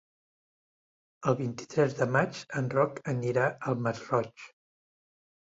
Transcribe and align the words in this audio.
El 1.31 1.37
vint-i-tres 1.41 1.93
de 1.99 2.07
maig 2.15 2.41
en 2.61 2.71
Roc 2.77 2.99
anirà 3.15 3.45
al 3.75 3.79
Masroig. 3.89 4.49